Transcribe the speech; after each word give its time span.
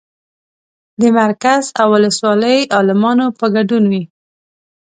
د 1.01 1.03
مرکز 1.19 1.63
او 1.79 1.87
ولسوالۍ 1.95 2.59
عالمانو 2.77 3.25
په 3.39 3.45
ګډون 3.55 3.83
وي. 3.91 4.03